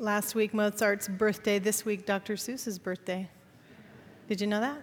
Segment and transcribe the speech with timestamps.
[0.00, 2.34] last week Mozart's birthday, this week Dr.
[2.34, 3.28] Seuss's birthday.
[4.28, 4.80] Did you know that?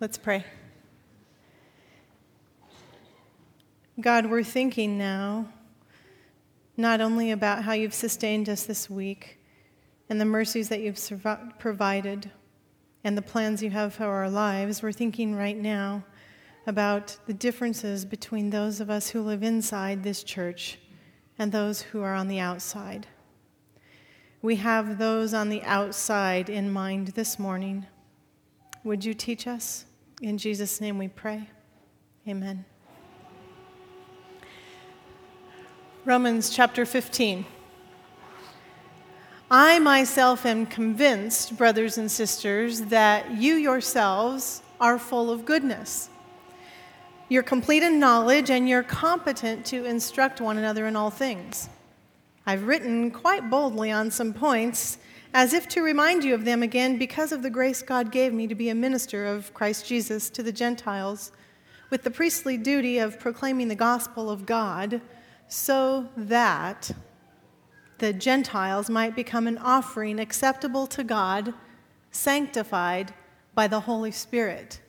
[0.00, 0.44] Let's pray.
[4.00, 5.48] God, we're thinking now
[6.78, 9.38] not only about how you've sustained us this week
[10.08, 10.98] and the mercies that you've
[11.58, 12.30] provided
[13.04, 16.02] and the plans you have for our lives, we're thinking right now
[16.66, 20.78] about the differences between those of us who live inside this church
[21.38, 23.06] and those who are on the outside.
[24.44, 27.86] We have those on the outside in mind this morning.
[28.84, 29.86] Would you teach us?
[30.20, 31.48] In Jesus' name we pray.
[32.28, 32.66] Amen.
[36.04, 37.46] Romans chapter 15.
[39.50, 46.10] I myself am convinced, brothers and sisters, that you yourselves are full of goodness.
[47.30, 51.70] You're complete in knowledge and you're competent to instruct one another in all things.
[52.46, 54.98] I've written quite boldly on some points
[55.32, 58.46] as if to remind you of them again because of the grace God gave me
[58.46, 61.32] to be a minister of Christ Jesus to the Gentiles
[61.90, 65.00] with the priestly duty of proclaiming the gospel of God
[65.48, 66.90] so that
[67.98, 71.54] the Gentiles might become an offering acceptable to God,
[72.10, 73.14] sanctified
[73.54, 74.80] by the Holy Spirit.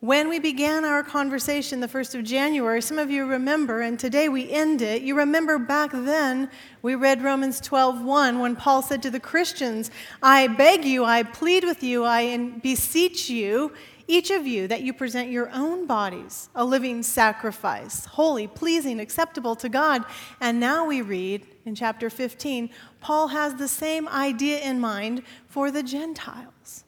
[0.00, 4.28] When we began our conversation the 1st of January, some of you remember, and today
[4.28, 5.02] we end it.
[5.02, 6.50] You remember back then
[6.82, 9.90] we read Romans 12:1 when Paul said to the Christians,
[10.22, 13.72] "I beg you, I plead with you, I beseech you,
[14.06, 19.56] each of you that you present your own bodies a living sacrifice, holy, pleasing, acceptable
[19.56, 20.04] to God."
[20.40, 25.72] And now we read in chapter 15, Paul has the same idea in mind for
[25.72, 26.84] the Gentiles.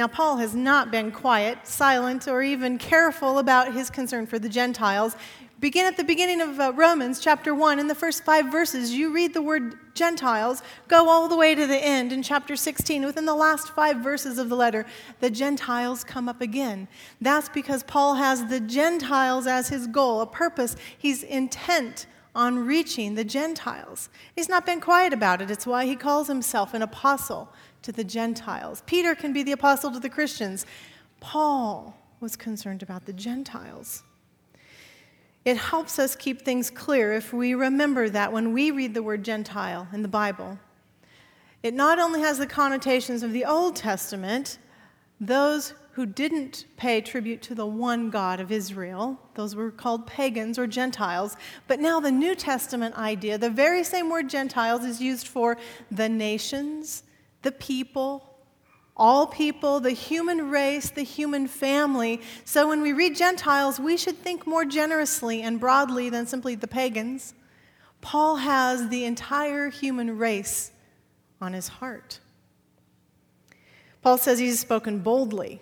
[0.00, 4.48] Now, Paul has not been quiet, silent, or even careful about his concern for the
[4.48, 5.14] Gentiles.
[5.58, 7.78] Begin at the beginning of uh, Romans chapter 1.
[7.78, 11.66] In the first five verses, you read the word Gentiles, go all the way to
[11.66, 13.04] the end in chapter 16.
[13.04, 14.86] Within the last five verses of the letter,
[15.20, 16.88] the Gentiles come up again.
[17.20, 20.76] That's because Paul has the Gentiles as his goal, a purpose.
[20.96, 24.08] He's intent on reaching the Gentiles.
[24.34, 25.50] He's not been quiet about it.
[25.50, 27.52] It's why he calls himself an apostle
[27.82, 28.82] to the Gentiles.
[28.86, 30.66] Peter can be the apostle to the Christians.
[31.20, 34.02] Paul was concerned about the Gentiles.
[35.44, 39.24] It helps us keep things clear if we remember that when we read the word
[39.24, 40.58] Gentile in the Bible,
[41.62, 44.58] it not only has the connotations of the Old Testament,
[45.18, 50.58] those who didn't pay tribute to the one God of Israel, those were called pagans
[50.58, 51.36] or Gentiles,
[51.66, 55.56] but now the New Testament idea, the very same word Gentiles, is used for
[55.90, 57.02] the nations,
[57.42, 58.38] the people,
[58.96, 62.20] all people, the human race, the human family.
[62.44, 66.68] So when we read Gentiles, we should think more generously and broadly than simply the
[66.68, 67.34] pagans.
[68.00, 70.72] Paul has the entire human race
[71.40, 72.20] on his heart.
[74.02, 75.60] Paul says he's spoken boldly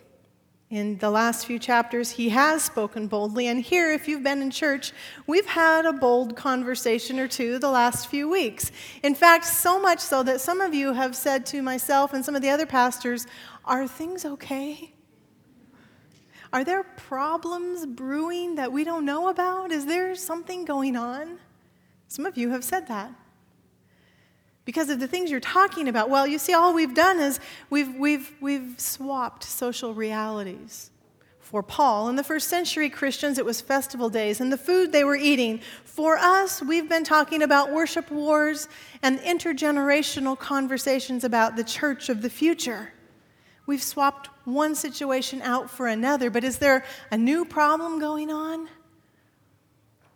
[0.70, 3.46] in the last few chapters, he has spoken boldly.
[3.46, 4.92] And here, if you've been in church,
[5.26, 8.70] we've had a bold conversation or two the last few weeks.
[9.02, 12.36] In fact, so much so that some of you have said to myself and some
[12.36, 13.26] of the other pastors,
[13.64, 14.92] Are things okay?
[16.52, 19.72] Are there problems brewing that we don't know about?
[19.72, 21.38] Is there something going on?
[22.08, 23.12] Some of you have said that
[24.68, 26.10] because of the things you're talking about.
[26.10, 27.40] Well, you see, all we've done is
[27.70, 30.90] we've, we've, we've swapped social realities.
[31.40, 35.04] For Paul, in the first century Christians, it was festival days and the food they
[35.04, 35.62] were eating.
[35.86, 38.68] For us, we've been talking about worship wars
[39.02, 42.92] and intergenerational conversations about the church of the future.
[43.64, 48.68] We've swapped one situation out for another, but is there a new problem going on?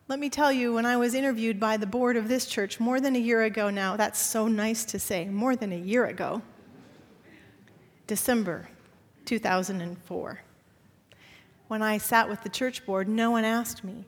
[0.09, 3.01] Let me tell you, when I was interviewed by the board of this church more
[3.01, 6.43] than a year ago now, that's so nice to say, more than a year ago,
[8.07, 8.69] December
[9.25, 10.41] 2004.
[11.69, 14.05] When I sat with the church board, no one asked me.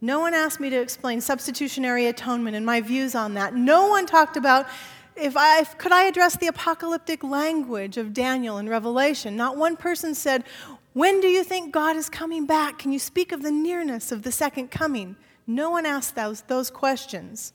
[0.00, 3.54] No one asked me to explain substitutionary atonement and my views on that.
[3.54, 4.66] No one talked about
[5.16, 9.36] if I could I address the apocalyptic language of Daniel and Revelation.
[9.36, 10.44] Not one person said,
[10.92, 12.78] "When do you think God is coming back?
[12.78, 15.16] Can you speak of the nearness of the second coming?"
[15.46, 17.52] No one asked those, those questions.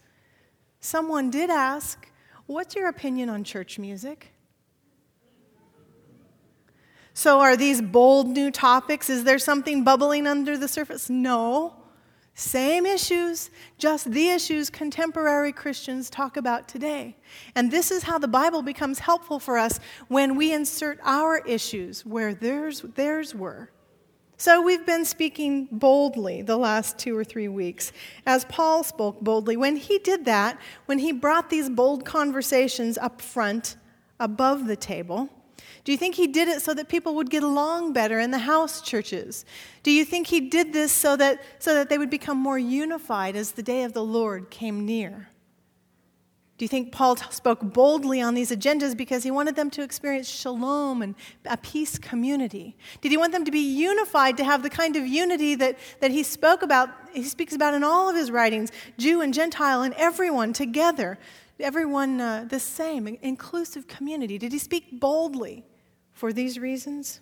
[0.80, 2.10] Someone did ask,
[2.50, 4.32] What's your opinion on church music?
[7.14, 9.08] So, are these bold new topics?
[9.08, 11.12] Is there something bubbling under the surface?
[11.12, 11.76] No.
[12.40, 17.18] Same issues, just the issues contemporary Christians talk about today.
[17.54, 19.78] And this is how the Bible becomes helpful for us
[20.08, 23.72] when we insert our issues where theirs, theirs were.
[24.38, 27.92] So we've been speaking boldly the last two or three weeks,
[28.26, 29.58] as Paul spoke boldly.
[29.58, 33.76] When he did that, when he brought these bold conversations up front,
[34.18, 35.28] above the table,
[35.84, 38.40] do you think he did it so that people would get along better in the
[38.40, 39.46] house churches?
[39.84, 43.36] Do you think he did this so that, so that they would become more unified
[43.36, 45.30] as the day of the Lord came near?
[46.60, 50.28] Do you think Paul spoke boldly on these agendas because he wanted them to experience
[50.28, 51.16] shalom and
[51.46, 52.76] a peace community?
[53.00, 56.12] Did he want them to be unified to have the kind of unity that, that
[56.12, 59.94] he spoke about, he speaks about in all of his writings, Jew and Gentile and
[59.94, 61.18] everyone together,
[61.62, 64.38] everyone uh, the same, inclusive community?
[64.38, 65.64] Did he speak boldly
[66.20, 67.22] for these reasons?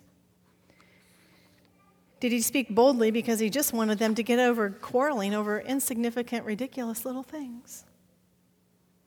[2.18, 6.44] Did he speak boldly because he just wanted them to get over quarreling over insignificant,
[6.44, 7.84] ridiculous little things?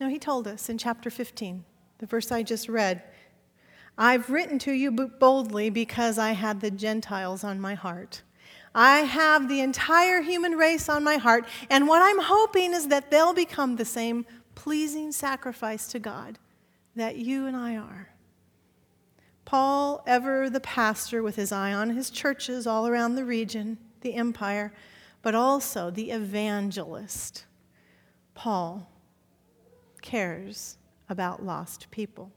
[0.00, 1.62] No, he told us in chapter 15,
[1.98, 3.02] the verse I just read
[3.98, 8.22] I've written to you boldly because I had the Gentiles on my heart.
[8.74, 13.10] I have the entire human race on my heart, and what I'm hoping is that
[13.10, 14.24] they'll become the same
[14.54, 16.38] pleasing sacrifice to God
[16.96, 18.11] that you and I are.
[19.52, 24.14] Paul, ever the pastor with his eye on his churches all around the region, the
[24.14, 24.72] empire,
[25.20, 27.44] but also the evangelist.
[28.32, 28.90] Paul,
[30.00, 30.78] cares
[31.10, 32.32] about lost people.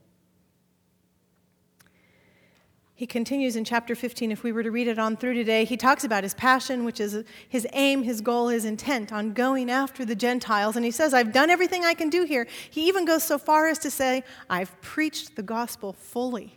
[2.94, 4.30] He continues in chapter 15.
[4.30, 7.00] If we were to read it on through today, he talks about his passion, which
[7.00, 10.76] is his aim, his goal, his intent on going after the Gentiles.
[10.76, 12.46] And he says, I've done everything I can do here.
[12.68, 16.55] He even goes so far as to say, I've preached the gospel fully.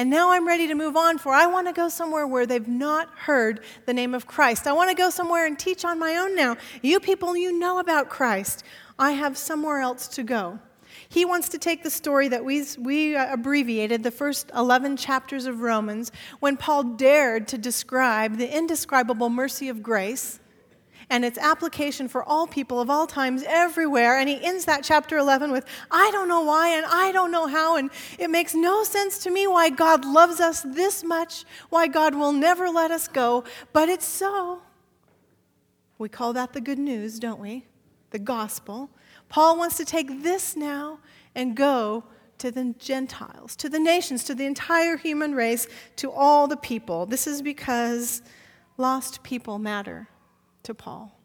[0.00, 2.66] And now I'm ready to move on, for I want to go somewhere where they've
[2.66, 4.66] not heard the name of Christ.
[4.66, 6.56] I want to go somewhere and teach on my own now.
[6.80, 8.64] You people, you know about Christ.
[8.98, 10.58] I have somewhere else to go.
[11.10, 15.60] He wants to take the story that we, we abbreviated, the first 11 chapters of
[15.60, 20.39] Romans, when Paul dared to describe the indescribable mercy of grace
[21.10, 24.18] and its application for all people of all times everywhere.
[24.18, 27.46] And he ends that chapter 11 with, I don't know why and I don't know
[27.46, 31.88] how, and it makes no sense to me why God loves us this much, why
[31.88, 34.62] God will never let us go, but it's so.
[35.98, 37.66] We call that the good news, don't we?
[38.10, 38.90] the gospel.
[39.28, 40.98] Paul wants to take this now
[41.34, 42.04] and go
[42.38, 47.06] to the Gentiles, to the nations, to the entire human race, to all the people.
[47.06, 48.22] This is because
[48.76, 50.08] lost people matter
[50.62, 51.18] to Paul.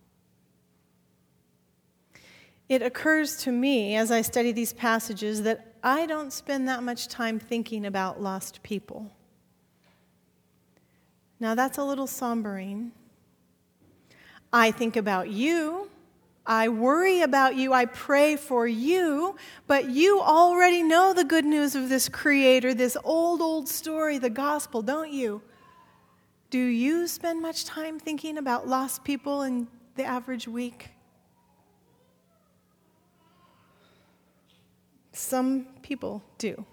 [2.67, 7.07] It occurs to me as I study these passages that I don't spend that much
[7.07, 9.11] time thinking about lost people.
[11.39, 12.91] Now, that's a little sombering.
[14.51, 15.89] I think about you
[16.47, 19.35] I worry about you, I pray for you,
[19.65, 24.29] but you already know the good news of this Creator, this old, old story, the
[24.29, 25.41] gospel, don't you?
[26.55, 30.87] Do you spend much time thinking about lost people in the average week?
[35.11, 36.65] Some people do.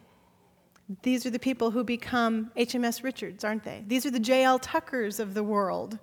[1.03, 3.83] These are the people who become HMS Richards, aren't they?
[3.89, 4.61] These are the J.L.
[4.61, 5.99] Tuckers of the world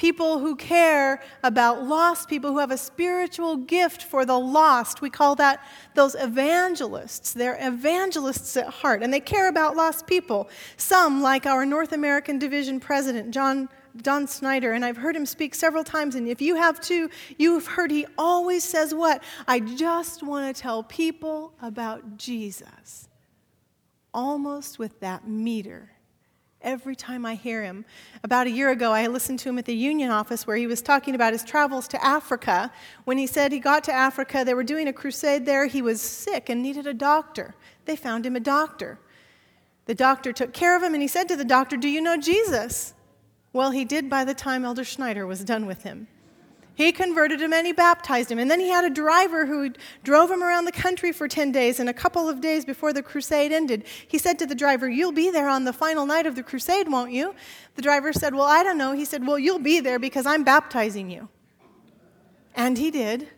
[0.00, 5.02] people who care about lost people who have a spiritual gift for the lost.
[5.02, 5.62] We call that
[5.94, 7.34] those evangelists.
[7.34, 10.48] They're evangelists at heart, and they care about lost people.
[10.78, 13.68] Some, like our North American Division president, John.
[14.02, 17.66] Don Schneider, and I've heard him speak several times, and if you have too, you've
[17.66, 19.20] heard he always says what?
[19.48, 23.08] I just want to tell people about Jesus.
[24.14, 25.90] Almost with that meter
[26.62, 27.84] every time I hear him.
[28.22, 30.82] About a year ago, I listened to him at the union office where he was
[30.82, 32.70] talking about his travels to Africa.
[33.04, 35.66] When he said he got to Africa, they were doing a crusade there.
[35.66, 37.54] He was sick and needed a doctor.
[37.84, 38.98] They found him a doctor.
[39.86, 42.16] The doctor took care of him and he said to the doctor, Do you know
[42.16, 42.94] Jesus?
[43.52, 46.06] Well, he did by the time Elder Schneider was done with him.
[46.80, 48.38] He converted him and he baptized him.
[48.38, 49.70] And then he had a driver who
[50.02, 51.78] drove him around the country for 10 days.
[51.78, 55.12] And a couple of days before the crusade ended, he said to the driver, You'll
[55.12, 57.34] be there on the final night of the crusade, won't you?
[57.74, 58.92] The driver said, Well, I don't know.
[58.92, 61.28] He said, Well, you'll be there because I'm baptizing you.
[62.56, 63.28] And he did.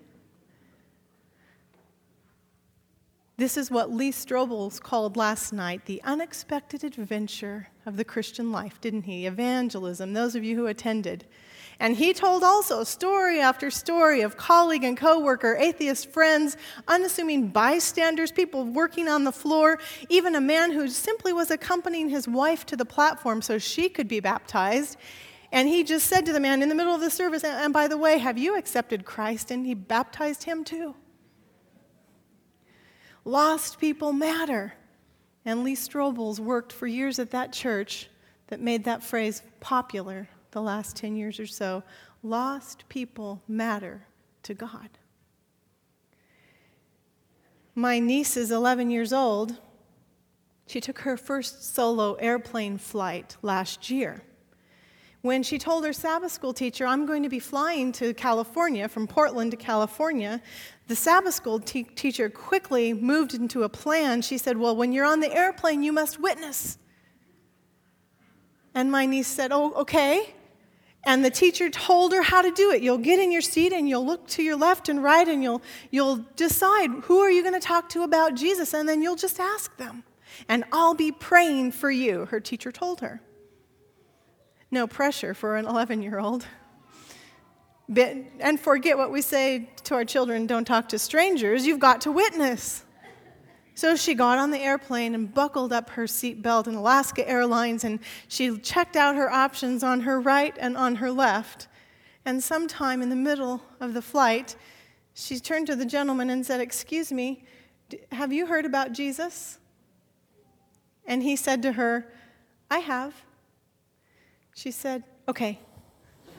[3.38, 8.80] This is what Lee Strobel's called last night the unexpected adventure of the Christian life,
[8.80, 9.26] didn't he?
[9.26, 11.24] Evangelism, those of you who attended.
[11.82, 18.30] And he told also story after story of colleague and coworker, atheist friends, unassuming bystanders,
[18.30, 22.76] people working on the floor, even a man who simply was accompanying his wife to
[22.76, 24.96] the platform so she could be baptized.
[25.50, 27.88] And he just said to the man in the middle of the service, And by
[27.88, 29.50] the way, have you accepted Christ?
[29.50, 30.94] And he baptized him too.
[33.24, 34.74] Lost people matter.
[35.44, 38.08] And Lee Strobel's worked for years at that church
[38.46, 41.82] that made that phrase popular the last 10 years or so.
[42.22, 44.06] Lost people matter
[44.44, 44.88] to God.
[47.74, 49.58] My niece is 11 years old.
[50.66, 54.22] She took her first solo airplane flight last year.
[55.22, 59.06] When she told her Sabbath school teacher, I'm going to be flying to California, from
[59.06, 60.42] Portland to California,
[60.88, 64.20] the Sabbath school te- teacher quickly moved into a plan.
[64.20, 66.76] She said, Well, when you're on the airplane, you must witness.
[68.74, 70.34] And my niece said, Oh, okay.
[71.04, 72.82] And the teacher told her how to do it.
[72.82, 75.62] You'll get in your seat and you'll look to your left and right and you'll,
[75.90, 79.40] you'll decide who are you going to talk to about Jesus and then you'll just
[79.40, 80.04] ask them.
[80.48, 83.20] And I'll be praying for you, her teacher told her.
[84.70, 86.46] No pressure for an 11 year old.
[87.94, 92.12] And forget what we say to our children don't talk to strangers, you've got to
[92.12, 92.84] witness.
[93.74, 98.00] So she got on the airplane and buckled up her seatbelt in Alaska Airlines and
[98.28, 101.68] she checked out her options on her right and on her left.
[102.24, 104.56] And sometime in the middle of the flight,
[105.14, 107.42] she turned to the gentleman and said, Excuse me,
[108.12, 109.58] have you heard about Jesus?
[111.06, 112.12] And he said to her,
[112.70, 113.14] I have.
[114.54, 115.58] She said, Okay.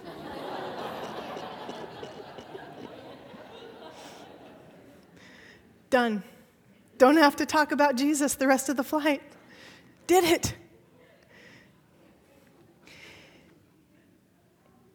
[5.89, 6.23] Done.
[7.03, 9.21] Don't have to talk about Jesus the rest of the flight.
[10.07, 10.55] Did it.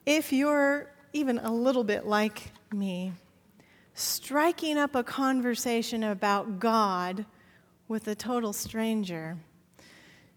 [0.07, 3.13] If you're even a little bit like me,
[3.93, 7.27] striking up a conversation about God
[7.89, 9.37] with a total stranger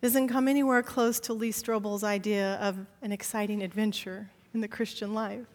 [0.02, 5.14] doesn't come anywhere close to Lee Strobel's idea of an exciting adventure in the Christian
[5.14, 5.48] life.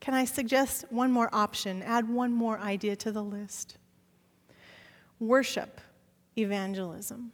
[0.00, 3.78] Can I suggest one more option, add one more idea to the list?
[5.20, 5.80] Worship
[6.36, 7.32] evangelism.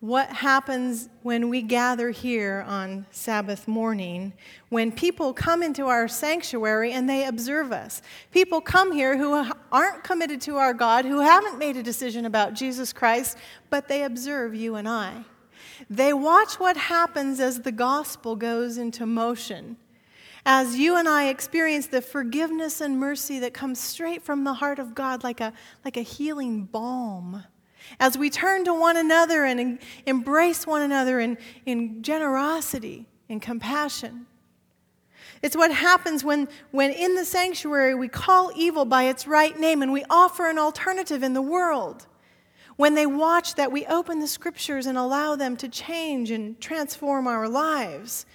[0.00, 4.32] What happens when we gather here on Sabbath morning
[4.70, 8.00] when people come into our sanctuary and they observe us?
[8.30, 12.54] People come here who aren't committed to our God, who haven't made a decision about
[12.54, 13.36] Jesus Christ,
[13.68, 15.24] but they observe you and I.
[15.90, 19.76] They watch what happens as the gospel goes into motion
[20.44, 24.78] as you and I experience the forgiveness and mercy that comes straight from the heart
[24.78, 25.52] of God like a,
[25.84, 27.44] like a healing balm,
[27.98, 34.26] as we turn to one another and embrace one another in, in generosity and compassion.
[35.42, 39.82] It's what happens when, when in the sanctuary we call evil by its right name
[39.82, 42.06] and we offer an alternative in the world.
[42.76, 47.26] When they watch that we open the scriptures and allow them to change and transform
[47.26, 48.26] our lives.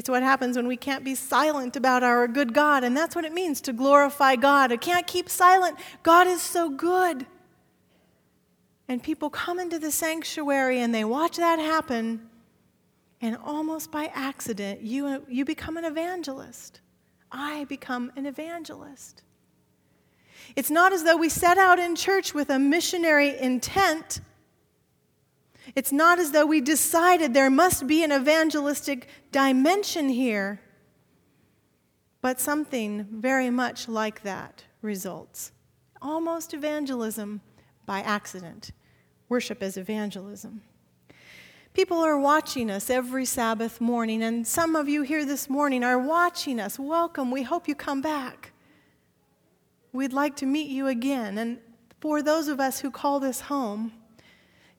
[0.00, 3.26] It's what happens when we can't be silent about our good God, and that's what
[3.26, 4.72] it means to glorify God.
[4.72, 5.78] I can't keep silent.
[6.02, 7.26] God is so good.
[8.88, 12.30] And people come into the sanctuary and they watch that happen,
[13.20, 16.80] and almost by accident, you, you become an evangelist.
[17.30, 19.22] I become an evangelist.
[20.56, 24.22] It's not as though we set out in church with a missionary intent
[25.74, 30.60] it's not as though we decided there must be an evangelistic dimension here,
[32.20, 35.52] but something very much like that results.
[36.02, 37.40] Almost evangelism
[37.86, 38.72] by accident.
[39.28, 40.62] Worship as evangelism.
[41.72, 45.98] People are watching us every Sabbath morning, and some of you here this morning are
[45.98, 46.78] watching us.
[46.78, 47.30] Welcome.
[47.30, 48.52] We hope you come back.
[49.92, 51.38] We'd like to meet you again.
[51.38, 51.58] And
[52.00, 53.92] for those of us who call this home,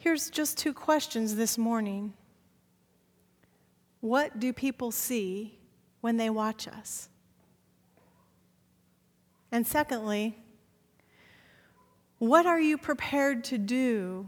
[0.02, 2.14] Here's just two questions this morning.
[4.00, 5.60] What do people see
[6.00, 7.08] when they watch us?
[9.52, 10.36] And secondly,
[12.18, 14.28] what are you prepared to do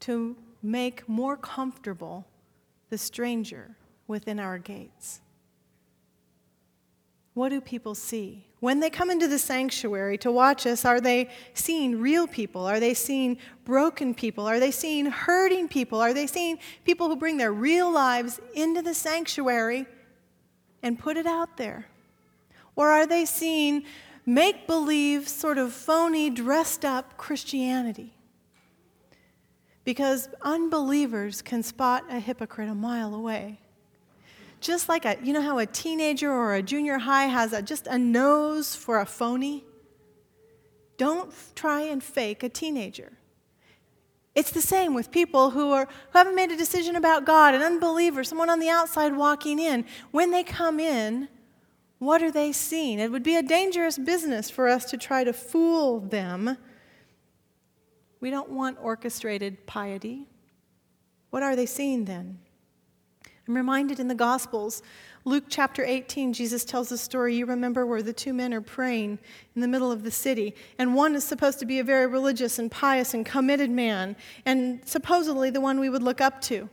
[0.00, 2.26] to make more comfortable
[2.90, 3.76] the stranger
[4.08, 5.20] within our gates?
[7.34, 8.47] What do people see?
[8.60, 12.66] When they come into the sanctuary to watch us, are they seeing real people?
[12.66, 14.46] Are they seeing broken people?
[14.46, 16.00] Are they seeing hurting people?
[16.00, 19.86] Are they seeing people who bring their real lives into the sanctuary
[20.82, 21.86] and put it out there?
[22.74, 23.84] Or are they seeing
[24.26, 28.12] make believe, sort of phony, dressed up Christianity?
[29.84, 33.60] Because unbelievers can spot a hypocrite a mile away
[34.60, 37.86] just like a, you know how a teenager or a junior high has a, just
[37.86, 39.64] a nose for a phony?
[40.96, 43.12] Don't try and fake a teenager.
[44.34, 47.62] It's the same with people who, are, who haven't made a decision about God, an
[47.62, 49.84] unbeliever, someone on the outside walking in.
[50.10, 51.28] When they come in,
[51.98, 53.00] what are they seeing?
[53.00, 56.56] It would be a dangerous business for us to try to fool them.
[58.20, 60.28] We don't want orchestrated piety.
[61.30, 62.38] What are they seeing then?
[63.48, 64.82] I'm reminded in the Gospels,
[65.24, 69.18] Luke chapter 18, Jesus tells a story you remember where the two men are praying
[69.54, 70.54] in the middle of the city.
[70.78, 74.86] And one is supposed to be a very religious and pious and committed man, and
[74.86, 76.68] supposedly the one we would look up to.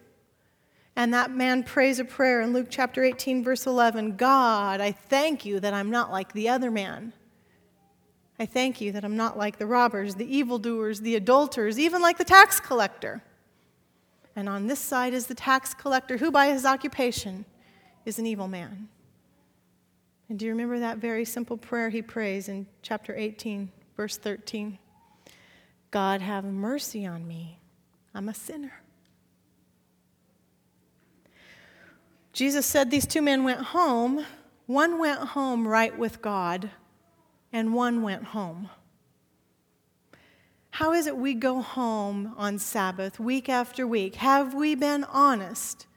[0.98, 5.46] And that man prays a prayer in Luke chapter 18, verse 11 God, I thank
[5.46, 7.14] you that I'm not like the other man.
[8.38, 12.18] I thank you that I'm not like the robbers, the evildoers, the adulterers, even like
[12.18, 13.24] the tax collector.
[14.36, 17.46] And on this side is the tax collector, who by his occupation
[18.06, 18.90] is an evil man.
[20.28, 24.78] And do you remember that very simple prayer he prays in chapter 18, verse 13?
[25.92, 27.60] God, have mercy on me.
[28.14, 28.74] I'm a sinner.
[32.34, 34.26] Jesus said these two men went home.
[34.66, 36.70] One went home right with God,
[37.54, 38.70] and one went home.
[40.76, 44.16] How is it we go home on Sabbath week after week?
[44.16, 45.88] Have we been honest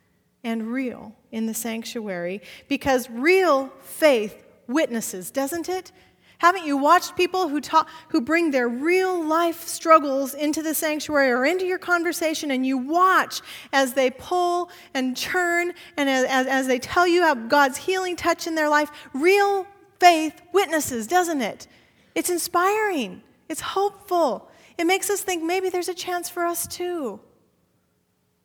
[0.44, 2.42] and real in the sanctuary?
[2.68, 5.90] Because real faith witnesses, doesn't it?
[6.38, 11.32] Haven't you watched people who, talk, who bring their real life struggles into the sanctuary
[11.32, 13.40] or into your conversation, and you watch
[13.72, 18.14] as they pull and churn and as, as, as they tell you how God's healing
[18.14, 18.92] touch in their life?
[19.12, 19.66] Real
[19.98, 21.66] faith witnesses, doesn't it?
[22.14, 24.48] It's inspiring, it's hopeful.
[24.78, 27.20] It makes us think maybe there's a chance for us too.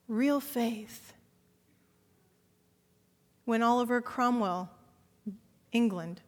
[0.08, 1.14] Real faith.
[3.46, 4.70] When Oliver Cromwell,
[5.72, 6.22] England,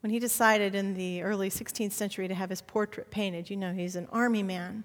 [0.00, 3.72] when he decided in the early 16th century to have his portrait painted, you know,
[3.72, 4.84] he's an army man,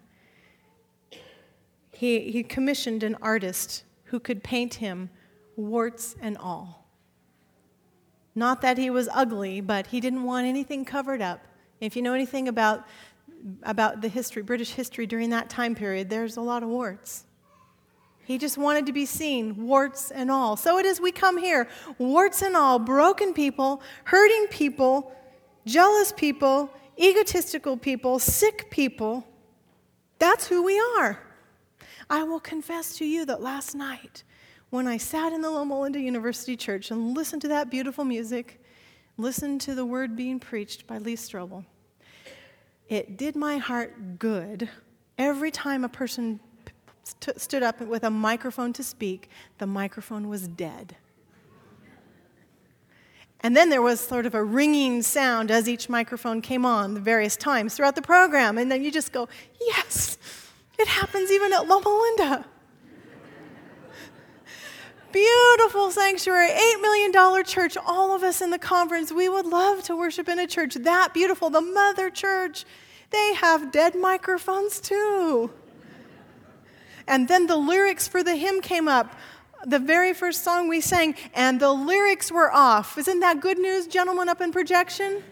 [1.92, 5.10] he, he commissioned an artist who could paint him
[5.56, 6.88] warts and all.
[8.34, 11.42] Not that he was ugly, but he didn't want anything covered up.
[11.80, 12.86] If you know anything about,
[13.64, 17.26] about the history, British history during that time period, there's a lot of warts.
[18.24, 20.56] He just wanted to be seen, warts and all.
[20.56, 21.68] So it is we come here,
[21.98, 25.14] warts and all, broken people, hurting people,
[25.66, 29.28] jealous people, egotistical people, sick people.
[30.20, 31.20] That's who we are.
[32.10, 34.24] I will confess to you that last night,
[34.70, 38.64] when I sat in the Loma Linda University Church and listened to that beautiful music,
[39.18, 41.66] listened to the word being preached by Lee Strobel,
[42.92, 44.70] it did my heart good
[45.18, 46.42] every time a person
[47.04, 50.98] st- stood up with a microphone to speak, the microphone was dead.
[53.40, 57.00] And then there was sort of a ringing sound as each microphone came on the
[57.00, 58.58] various times throughout the program.
[58.58, 60.18] And then you just go, yes,
[60.78, 62.46] it happens even at Loma Linda.
[65.12, 69.12] Beautiful sanctuary, $8 million church, all of us in the conference.
[69.12, 71.50] We would love to worship in a church that beautiful.
[71.50, 72.66] The mother church,
[73.12, 75.52] they have dead microphones too.
[77.08, 79.16] And then the lyrics for the hymn came up.
[79.66, 82.98] The very first song we sang, and the lyrics were off.
[82.98, 85.24] Isn't that good news, gentlemen up in projection?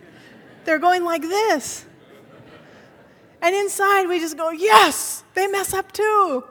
[0.65, 1.85] They're going like this.
[3.41, 6.43] And inside we just go, yes, they mess up too.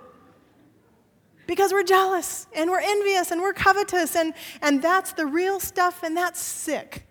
[1.47, 6.03] Because we're jealous and we're envious and we're covetous, and, and that's the real stuff,
[6.03, 7.08] and that's sick.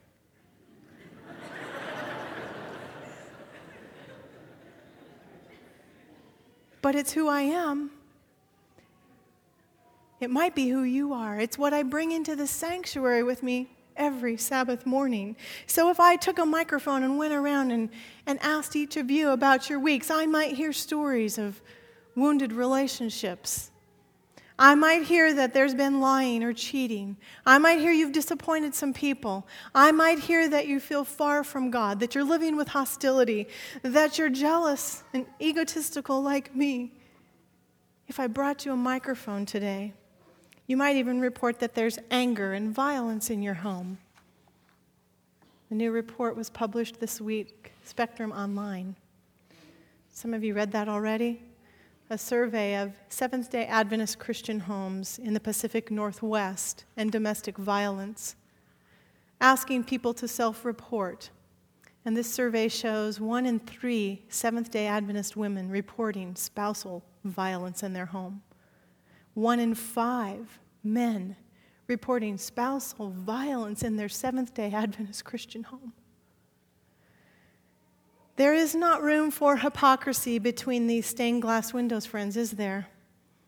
[6.82, 7.92] But it's who I am.
[10.20, 11.40] It might be who you are.
[11.40, 15.36] It's what I bring into the sanctuary with me every Sabbath morning.
[15.66, 17.90] So if I took a microphone and went around and,
[18.26, 21.62] and asked each of you about your weeks, I might hear stories of
[22.16, 23.72] wounded relationships.
[24.60, 27.18] I might hear that there's been lying or cheating.
[27.46, 29.48] I might hear you've disappointed some people.
[29.76, 33.48] I might hear that you feel far from God, that you're living with hostility,
[33.84, 36.92] that you're jealous and egotistical like me.
[38.08, 39.94] If I brought you a microphone today,
[40.66, 44.00] you might even report that there's anger and violence in your home.
[45.70, 48.96] A new report was published this week, Spectrum Online.
[50.12, 51.42] Some of you read that already?
[52.10, 58.36] A survey of Seventh day Adventist Christian homes in the Pacific Northwest and domestic violence,
[59.42, 61.30] asking people to self report.
[62.06, 67.92] And this survey shows one in three Seventh day Adventist women reporting spousal violence in
[67.92, 68.42] their home
[69.38, 71.36] one in five men
[71.86, 75.94] reporting spousal violence in their Seventh day Adventist Christian home.
[78.38, 82.88] There is not room for hypocrisy between these stained glass windows, friends, is there?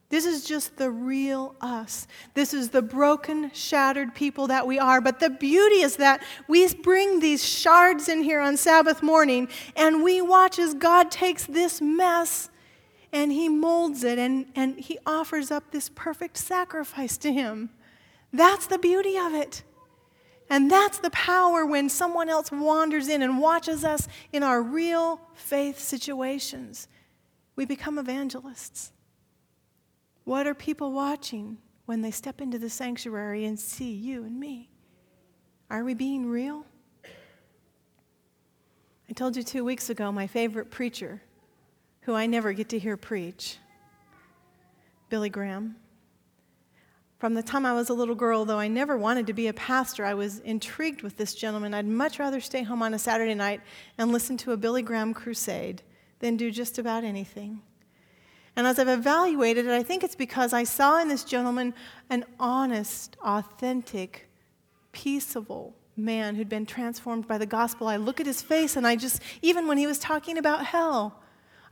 [0.10, 2.08] This is just the real us.
[2.34, 5.00] This is the broken, shattered people that we are.
[5.00, 10.04] But the beauty is that we bring these shards in here on Sabbath morning and
[10.04, 12.50] we watch as God takes this mess
[13.14, 17.70] and he molds it and, and he offers up this perfect sacrifice to him.
[18.34, 19.62] That's the beauty of it.
[20.50, 25.22] And that's the power when someone else wanders in and watches us in our real
[25.36, 26.88] faith situations.
[27.56, 28.92] We become evangelists.
[30.24, 34.70] What are people watching when they step into the sanctuary and see you and me?
[35.70, 36.66] Are we being real?
[39.10, 41.22] I told you two weeks ago my favorite preacher,
[42.02, 43.58] who I never get to hear preach,
[45.10, 45.76] Billy Graham.
[47.20, 49.54] From the time I was a little girl, though I never wanted to be a
[49.54, 51.74] pastor, I was intrigued with this gentleman.
[51.74, 53.60] I'd much rather stay home on a Saturday night
[53.98, 55.82] and listen to a Billy Graham crusade
[56.20, 57.62] than do just about anything.
[58.56, 61.74] And as I've evaluated it, I think it's because I saw in this gentleman
[62.10, 64.30] an honest, authentic,
[64.94, 67.90] peaceable man who'd been transformed by the gospel.
[67.90, 71.22] I look at his face and I just, even when he was talking about hell,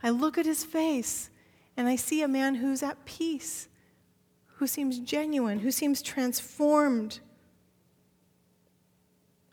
[0.02, 1.30] I look at his face
[1.74, 3.68] and I see a man who's at peace
[4.58, 7.20] who seems genuine, who seems transformed.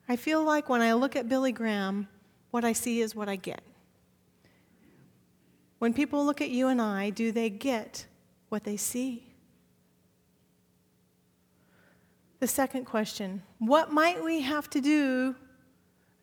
[0.09, 2.07] I feel like when I look at Billy Graham,
[2.49, 3.61] what I see is what I get.
[5.77, 8.07] When people look at you and I, do they get
[8.49, 9.35] what they see?
[12.39, 15.35] The second question What might we have to do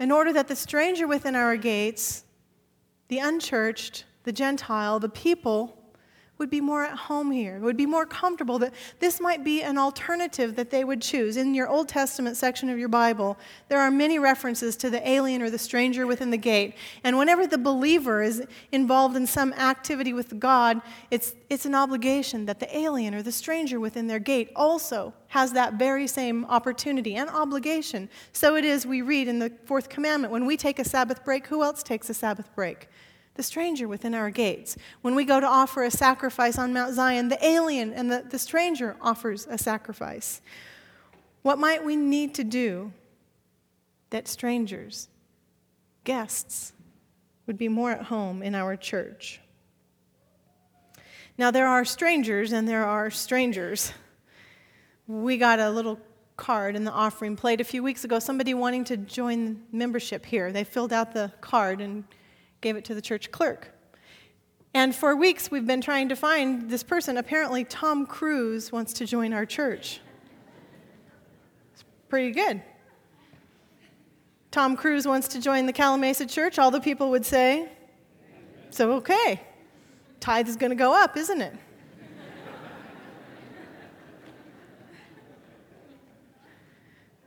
[0.01, 2.25] in order that the stranger within our gates,
[3.07, 5.82] the unchurched, the Gentile, the people,
[6.43, 9.79] would be more at home here, would be more comfortable, that this might be an
[9.79, 11.37] alternative that they would choose.
[11.37, 15.41] In your Old Testament section of your Bible, there are many references to the alien
[15.41, 16.75] or the stranger within the gate.
[17.05, 22.47] And whenever the believer is involved in some activity with God, it's, it's an obligation
[22.47, 27.15] that the alien or the stranger within their gate also has that very same opportunity
[27.15, 28.09] and obligation.
[28.33, 31.47] So it is, we read in the fourth commandment when we take a Sabbath break,
[31.47, 32.89] who else takes a Sabbath break?
[33.35, 34.77] The stranger within our gates.
[35.01, 38.39] When we go to offer a sacrifice on Mount Zion, the alien and the, the
[38.39, 40.41] stranger offers a sacrifice.
[41.43, 42.93] What might we need to do
[44.11, 45.09] that strangers,
[46.05, 46.73] guests,
[47.47, 49.41] would be more at home in our church?
[51.39, 53.93] Now, there are strangers and there are strangers.
[55.07, 55.99] We got a little
[56.37, 60.53] card in the offering plate a few weeks ago, somebody wanting to join membership here.
[60.53, 62.05] They filled out the card and
[62.63, 63.75] gave it to the church clerk.
[64.75, 67.19] And for weeks, we've been trying to find this person.
[67.19, 70.01] Apparently, Tom Cruise wants to join our church.
[71.75, 72.63] It's pretty good.
[74.51, 77.71] Tom Cruise wants to join the Calimesa church, all the people would say,
[78.69, 79.41] so okay.
[80.21, 81.55] Tithe is going to go up, isn't it?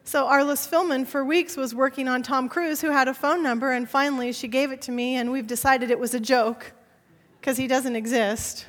[0.07, 3.71] So Arliss Philman for weeks was working on Tom Cruise, who had a phone number,
[3.71, 6.73] and finally she gave it to me, and we've decided it was a joke
[7.39, 8.67] because he doesn't exist.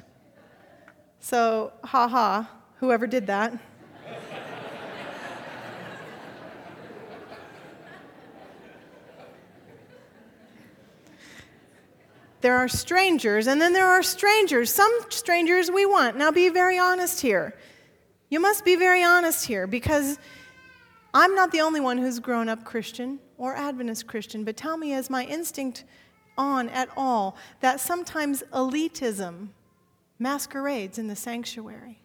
[1.20, 3.52] So, ha ha, whoever did that.
[12.40, 14.72] there are strangers, and then there are strangers.
[14.72, 16.16] Some strangers we want.
[16.16, 17.54] Now, be very honest here.
[18.30, 20.18] You must be very honest here because
[21.18, 24.92] I'm not the only one who's grown up Christian or Adventist Christian, but tell me,
[24.92, 25.84] is my instinct
[26.36, 29.48] on at all that sometimes elitism
[30.18, 32.02] masquerades in the sanctuary?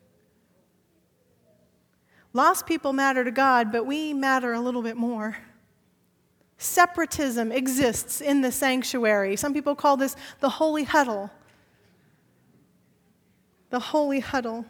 [2.31, 5.35] Lost people matter to God, but we matter a little bit more.
[6.57, 9.35] Separatism exists in the sanctuary.
[9.35, 11.29] Some people call this the holy huddle.
[13.71, 14.65] The holy huddle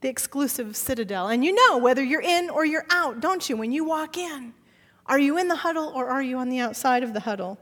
[0.00, 1.28] the exclusive citadel.
[1.28, 4.54] And you know whether you're in or you're out, don't you, when you walk in?
[5.06, 7.58] Are you in the huddle or are you on the outside of the huddle?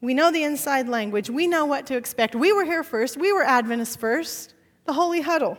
[0.00, 1.28] We know the inside language.
[1.28, 2.34] We know what to expect.
[2.34, 3.16] We were here first.
[3.16, 4.54] We were Adventists first.
[4.86, 5.58] The holy huddle.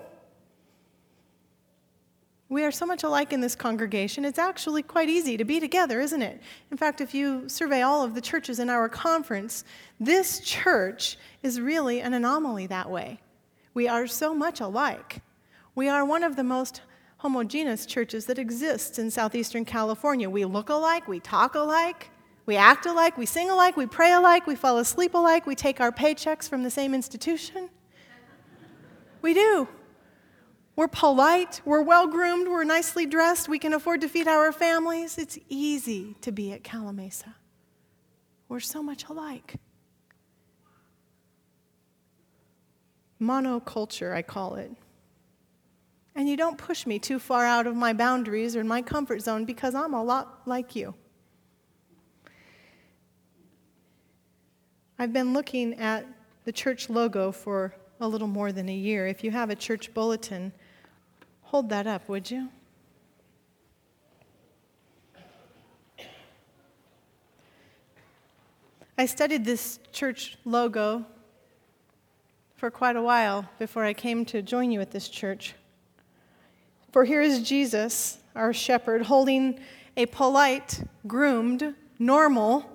[2.51, 6.01] We are so much alike in this congregation, it's actually quite easy to be together,
[6.01, 6.41] isn't it?
[6.69, 9.63] In fact, if you survey all of the churches in our conference,
[10.01, 13.21] this church is really an anomaly that way.
[13.73, 15.21] We are so much alike.
[15.75, 16.81] We are one of the most
[17.17, 20.29] homogeneous churches that exists in southeastern California.
[20.29, 22.09] We look alike, we talk alike,
[22.45, 25.79] we act alike, we sing alike, we pray alike, we fall asleep alike, we take
[25.79, 27.69] our paychecks from the same institution.
[29.21, 29.67] We do.
[30.75, 35.17] We're polite, we're well groomed, we're nicely dressed, we can afford to feed our families.
[35.17, 37.35] It's easy to be at Calimesa.
[38.49, 39.55] We're so much alike.
[43.21, 44.71] Monoculture, I call it.
[46.15, 49.45] And you don't push me too far out of my boundaries or my comfort zone
[49.45, 50.93] because I'm a lot like you.
[54.99, 56.05] I've been looking at
[56.45, 59.07] the church logo for a little more than a year.
[59.07, 60.51] If you have a church bulletin,
[61.41, 62.49] hold that up, would you?
[68.97, 71.05] I studied this church logo
[72.55, 75.55] for quite a while before I came to join you at this church.
[76.91, 79.59] For here is Jesus, our shepherd, holding
[79.95, 82.69] a polite, groomed, normal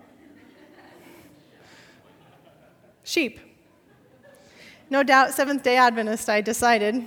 [3.04, 3.40] sheep.
[4.88, 7.04] No doubt, Seventh day Adventist, I decided.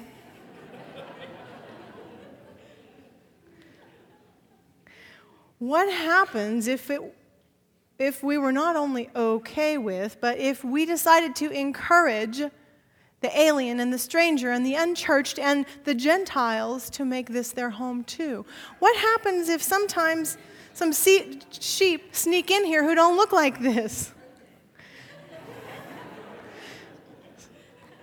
[5.57, 7.01] what happens if it
[7.97, 12.41] if we were not only okay with, but if we decided to encourage
[13.21, 17.69] the alien and the stranger and the unchurched and the Gentiles to make this their
[17.69, 18.45] home too?
[18.79, 20.37] What happens if sometimes
[20.73, 24.13] some sheep sneak in here who don't look like this?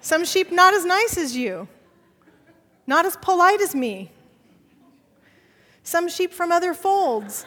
[0.00, 1.66] Some sheep not as nice as you,
[2.86, 4.12] not as polite as me.
[5.82, 7.46] Some sheep from other folds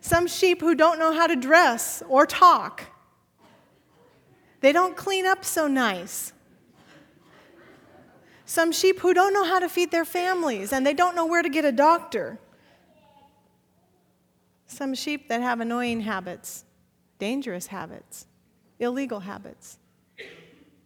[0.00, 2.84] Some sheep who don't know how to dress or talk.
[4.60, 6.32] They don't clean up so nice.
[8.44, 11.42] Some sheep who don't know how to feed their families and they don't know where
[11.42, 12.38] to get a doctor.
[14.66, 16.64] Some sheep that have annoying habits,
[17.18, 18.26] dangerous habits,
[18.78, 19.78] illegal habits.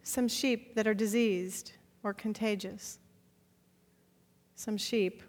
[0.03, 2.99] Some sheep that are diseased or contagious.
[4.55, 5.23] Some sheep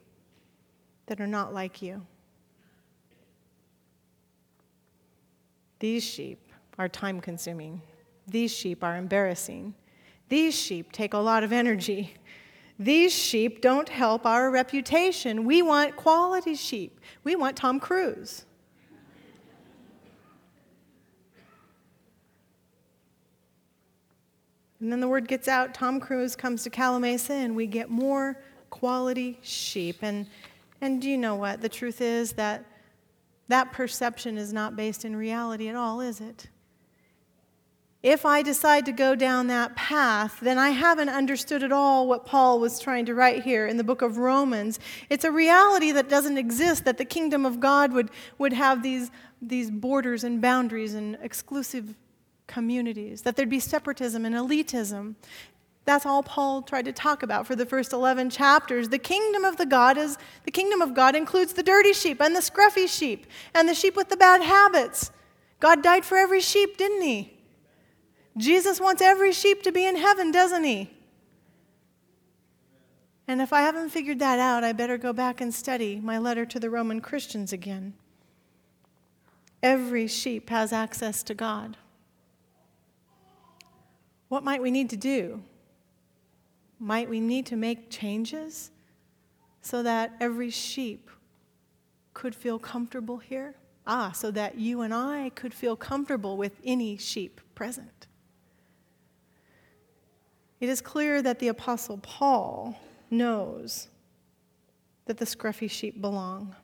[1.06, 2.06] that are not like you.
[5.78, 7.80] These sheep are time consuming.
[8.28, 9.74] These sheep are embarrassing.
[10.28, 12.14] These sheep take a lot of energy.
[12.78, 15.44] These sheep don't help our reputation.
[15.44, 17.00] We want quality sheep.
[17.24, 18.44] We want Tom Cruise.
[24.80, 28.42] And then the word gets out Tom Cruise comes to Calimesa, and we get more
[28.68, 29.96] quality sheep.
[30.02, 30.26] And,
[30.82, 31.62] and do you know what?
[31.62, 32.64] The truth is that
[33.48, 36.48] that perception is not based in reality at all, is it?
[38.06, 42.24] If I decide to go down that path, then I haven't understood at all what
[42.24, 44.78] Paul was trying to write here in the book of Romans.
[45.10, 49.10] It's a reality that doesn't exist, that the kingdom of God would, would have these,
[49.42, 51.96] these borders and boundaries and exclusive
[52.46, 55.16] communities, that there'd be separatism and elitism.
[55.84, 58.88] That's all Paul tried to talk about for the first 11 chapters.
[58.88, 62.36] The kingdom of the God is the kingdom of God includes the dirty sheep and
[62.36, 65.10] the scruffy sheep and the sheep with the bad habits.
[65.58, 67.35] God died for every sheep, didn't he?
[68.36, 70.90] Jesus wants every sheep to be in heaven, doesn't he?
[73.28, 76.44] And if I haven't figured that out, I better go back and study my letter
[76.46, 77.94] to the Roman Christians again.
[79.62, 81.76] Every sheep has access to God.
[84.28, 85.42] What might we need to do?
[86.78, 88.70] Might we need to make changes
[89.62, 91.10] so that every sheep
[92.12, 93.54] could feel comfortable here?
[93.86, 97.95] Ah, so that you and I could feel comfortable with any sheep present.
[100.60, 102.78] It is clear that the Apostle Paul
[103.10, 103.88] knows
[105.06, 106.54] that the scruffy sheep belong.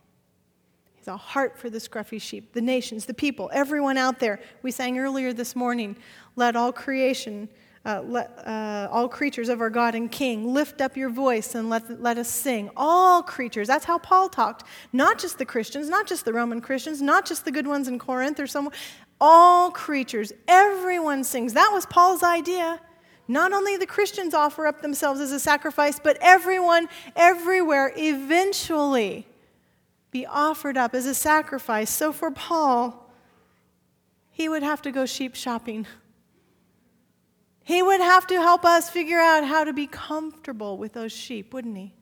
[0.94, 4.40] He's a heart for the scruffy sheep, the nations, the people, everyone out there.
[4.62, 5.96] We sang earlier this morning,
[6.36, 7.48] let all creation
[7.84, 11.68] uh, let, uh, all creatures of our God and King, lift up your voice and
[11.68, 12.70] let, let us sing.
[12.76, 13.66] All creatures.
[13.66, 14.64] That's how Paul talked.
[14.92, 17.98] Not just the Christians, not just the Roman Christians, not just the good ones in
[17.98, 18.74] Corinth or somewhere.
[19.20, 20.32] All creatures.
[20.46, 21.54] Everyone sings.
[21.54, 22.80] That was Paul's idea.
[23.32, 29.26] Not only the Christians offer up themselves as a sacrifice, but everyone, everywhere, eventually
[30.10, 31.88] be offered up as a sacrifice.
[31.88, 33.10] So for Paul,
[34.30, 35.86] he would have to go sheep shopping.
[37.64, 41.54] He would have to help us figure out how to be comfortable with those sheep,
[41.54, 41.94] wouldn't he?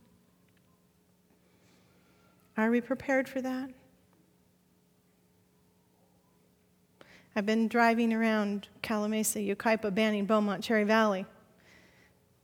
[2.56, 3.70] Are we prepared for that?
[7.36, 11.26] I've been driving around Calimesa, Yucaipa, Banning, Beaumont, Cherry Valley.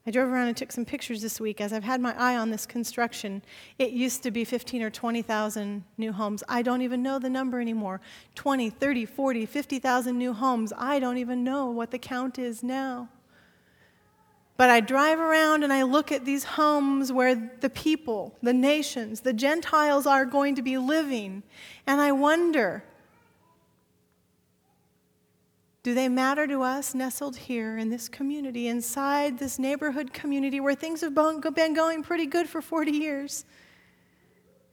[0.06, 2.50] I drove around and took some pictures this week as I've had my eye on
[2.50, 3.42] this construction.
[3.76, 6.44] It used to be 15 or 20,000 new homes.
[6.48, 8.00] I don't even know the number anymore.
[8.36, 10.72] 20, 30, 40, 50,000 new homes.
[10.78, 13.08] I don't even know what the count is now.
[14.56, 19.22] But I drive around and I look at these homes where the people, the nations,
[19.22, 21.42] the Gentiles are going to be living,
[21.86, 22.84] and I wonder
[25.86, 30.74] do they matter to us nestled here in this community, inside this neighborhood community where
[30.74, 33.44] things have been going pretty good for 40 years?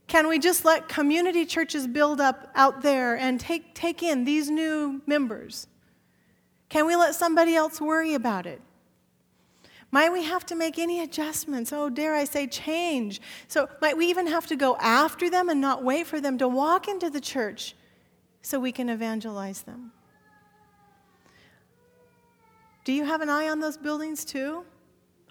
[0.07, 4.49] Can we just let community churches build up out there and take, take in these
[4.49, 5.67] new members?
[6.69, 8.59] Can we let somebody else worry about it?
[9.91, 11.71] Might we have to make any adjustments?
[11.71, 13.21] Oh, dare I say, change.
[13.47, 16.47] So, might we even have to go after them and not wait for them to
[16.47, 17.75] walk into the church
[18.41, 19.91] so we can evangelize them.
[22.83, 24.65] Do you have an eye on those buildings too?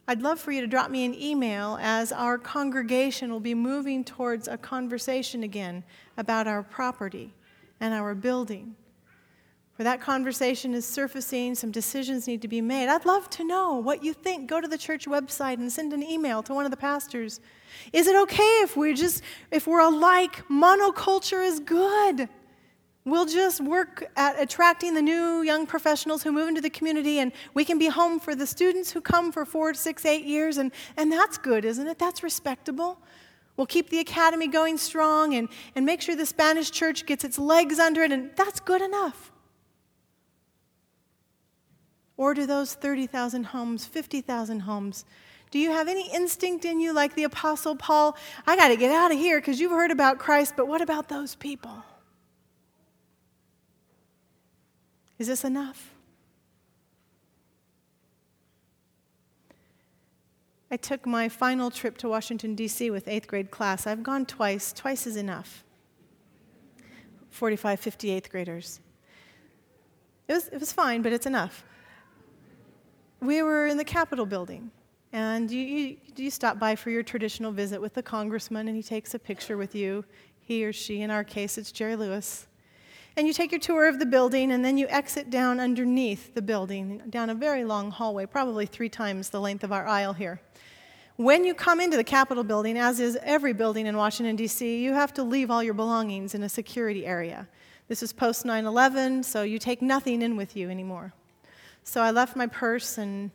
[0.09, 4.05] I'd love for you to drop me an email as our congregation will be moving
[4.05, 5.85] towards a conversation again
[6.17, 7.35] about our property
[7.79, 8.75] and our building.
[9.77, 12.89] Where that conversation is surfacing, some decisions need to be made.
[12.89, 14.49] I'd love to know what you think.
[14.49, 17.41] Go to the church website and send an email to one of the pastors.
[17.93, 20.47] Is it okay if we're just if we're alike?
[20.49, 22.29] Monoculture is good.
[23.05, 27.33] We'll just work at attracting the new young professionals who move into the community, and
[27.53, 30.71] we can be home for the students who come for four, six, eight years, and,
[30.97, 31.99] and that's good, isn't it?
[31.99, 32.99] That's respectable.
[33.57, 37.41] We'll keep the academy going strong and, and make sure the Spanish church gets its
[37.41, 39.33] legs under it, and that's good enough.
[42.17, 45.05] Or do those 30,000 homes, 50,000 homes,
[45.51, 48.17] do you have any instinct in you like the Apostle Paul?
[48.47, 51.09] I got to get out of here because you've heard about Christ, but what about
[51.09, 51.83] those people?
[55.23, 55.95] Is this enough?
[60.69, 62.91] I took my final trip to Washington, D.C.
[62.91, 63.87] with eighth grade class.
[63.87, 65.63] I've gone twice, twice is enough.
[67.31, 68.81] 45, 50 eighth graders.
[70.27, 71.63] It was, it was fine, but it's enough.
[73.21, 74.73] We were in the Capitol building,
[75.13, 78.83] and you, you, you stop by for your traditional visit with the congressman, and he
[78.83, 80.05] takes a picture with you.
[80.41, 82.49] He or she, in our case, it's Jerry Lewis.
[83.17, 86.41] And you take your tour of the building, and then you exit down underneath the
[86.41, 90.41] building, down a very long hallway, probably three times the length of our aisle here.
[91.17, 94.95] When you come into the Capitol building, as is every building in Washington, D.C., you
[94.95, 97.47] have to leave all your belongings in a security area.
[97.87, 101.13] This is post 9 11, so you take nothing in with you anymore.
[101.85, 103.31] So I left my purse and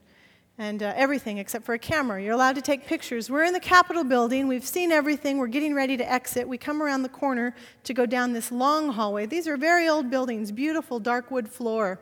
[0.57, 2.21] and uh, everything except for a camera.
[2.21, 3.29] You're allowed to take pictures.
[3.29, 4.47] We're in the Capitol building.
[4.47, 5.37] We've seen everything.
[5.37, 6.47] We're getting ready to exit.
[6.47, 9.27] We come around the corner to go down this long hallway.
[9.27, 11.99] These are very old buildings, beautiful dark wood floor.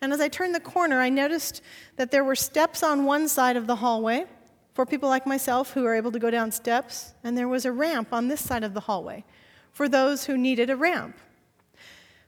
[0.00, 1.62] And as I turned the corner, I noticed
[1.96, 4.26] that there were steps on one side of the hallway
[4.74, 7.72] for people like myself who are able to go down steps, and there was a
[7.72, 9.24] ramp on this side of the hallway
[9.70, 11.16] for those who needed a ramp.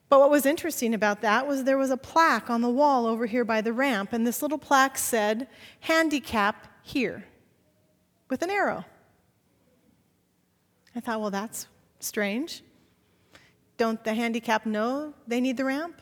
[0.09, 3.27] But what was interesting about that was there was a plaque on the wall over
[3.27, 5.49] here by the ramp, and this little plaque said,
[5.81, 7.25] Handicap here,
[8.29, 8.85] with an arrow.
[10.95, 11.67] I thought, well, that's
[11.99, 12.62] strange.
[13.77, 16.01] Don't the handicapped know they need the ramp?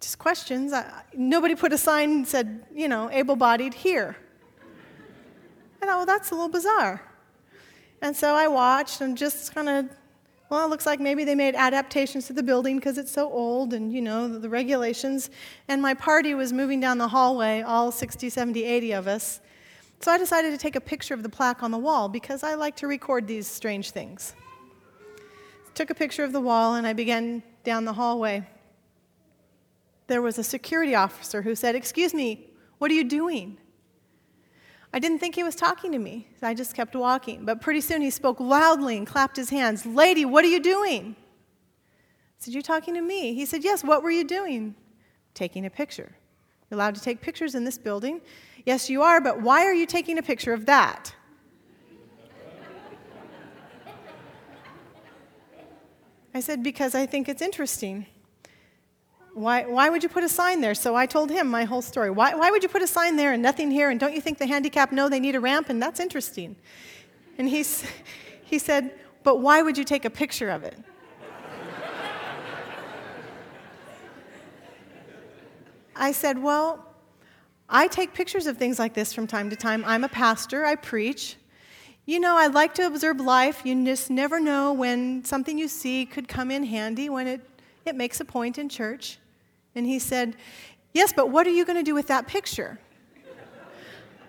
[0.00, 0.72] Just questions.
[0.72, 4.16] I, nobody put a sign said, you know, able bodied here.
[5.82, 7.02] I thought, well, that's a little bizarre.
[8.00, 9.88] And so I watched and just kind of
[10.48, 13.72] well, it looks like maybe they made adaptations to the building because it's so old
[13.72, 15.28] and, you know, the regulations.
[15.66, 19.40] And my party was moving down the hallway, all 60, 70, 80 of us.
[20.00, 22.54] So I decided to take a picture of the plaque on the wall because I
[22.54, 24.34] like to record these strange things.
[25.74, 28.46] Took a picture of the wall and I began down the hallway.
[30.06, 33.58] There was a security officer who said, Excuse me, what are you doing?
[34.96, 36.26] I didn't think he was talking to me.
[36.40, 37.44] I just kept walking.
[37.44, 39.84] But pretty soon he spoke loudly and clapped his hands.
[39.84, 41.14] Lady, what are you doing?
[41.18, 43.34] I said, You're talking to me.
[43.34, 44.74] He said, Yes, what were you doing?
[45.34, 46.12] Taking a picture.
[46.70, 48.22] You're allowed to take pictures in this building.
[48.64, 51.14] Yes, you are, but why are you taking a picture of that?
[56.32, 58.06] I said, Because I think it's interesting.
[59.36, 60.74] Why, why would you put a sign there?
[60.74, 62.08] So I told him my whole story.
[62.08, 63.90] Why, why would you put a sign there and nothing here?
[63.90, 65.68] And don't you think the handicapped know they need a ramp?
[65.68, 66.56] And that's interesting.
[67.36, 67.84] And he's,
[68.44, 70.78] he said, But why would you take a picture of it?
[75.94, 76.82] I said, Well,
[77.68, 79.84] I take pictures of things like this from time to time.
[79.84, 81.36] I'm a pastor, I preach.
[82.06, 83.66] You know, I like to observe life.
[83.66, 87.42] You just never know when something you see could come in handy when it,
[87.84, 89.18] it makes a point in church.
[89.76, 90.34] And he said,
[90.92, 92.78] Yes, but what are you going to do with that picture?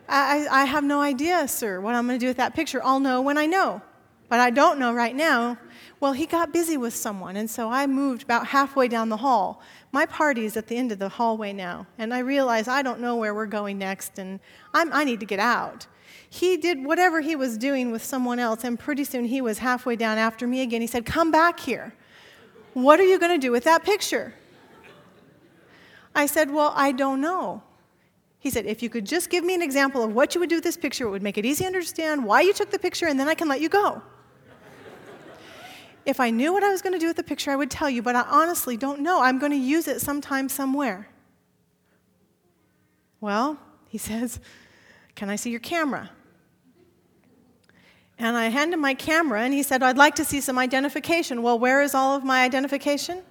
[0.10, 2.82] I, I have no idea, sir, what I'm going to do with that picture.
[2.84, 3.82] I'll know when I know,
[4.30, 5.58] but I don't know right now.
[6.00, 9.62] Well, he got busy with someone, and so I moved about halfway down the hall.
[9.92, 13.16] My party's at the end of the hallway now, and I realize I don't know
[13.16, 14.40] where we're going next, and
[14.74, 15.88] I'm, I need to get out.
[16.30, 19.96] He did whatever he was doing with someone else, and pretty soon he was halfway
[19.96, 20.82] down after me again.
[20.82, 21.94] He said, Come back here.
[22.74, 24.34] What are you going to do with that picture?
[26.18, 27.62] I said, Well, I don't know.
[28.40, 30.56] He said, If you could just give me an example of what you would do
[30.56, 33.06] with this picture, it would make it easy to understand why you took the picture,
[33.06, 34.02] and then I can let you go.
[36.06, 37.90] if I knew what I was going to do with the picture, I would tell
[37.90, 39.22] you, but I honestly don't know.
[39.22, 41.08] I'm going to use it sometime, somewhere.
[43.22, 44.40] Well, he says,
[45.14, 46.10] Can I see your camera?
[48.20, 51.44] And I hand him my camera, and he said, I'd like to see some identification.
[51.44, 53.22] Well, where is all of my identification?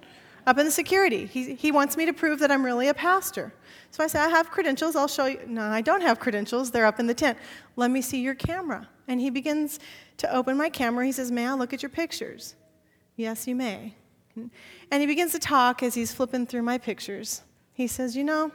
[0.47, 1.25] Up in the security.
[1.25, 3.51] He, he wants me to prove that I'm really a pastor.
[3.91, 4.95] So I say, I have credentials.
[4.95, 5.41] I'll show you.
[5.45, 6.71] No, I don't have credentials.
[6.71, 7.37] They're up in the tent.
[7.75, 8.87] Let me see your camera.
[9.09, 9.81] And he begins
[10.17, 11.05] to open my camera.
[11.05, 12.55] He says, May I look at your pictures?
[13.17, 13.93] Yes, you may.
[14.35, 17.41] And he begins to talk as he's flipping through my pictures.
[17.73, 18.49] He says, You know,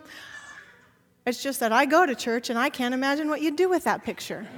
[1.26, 3.84] it's just that I go to church and I can't imagine what you'd do with
[3.84, 4.46] that picture.